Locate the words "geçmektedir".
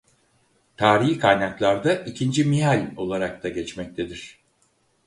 3.49-4.41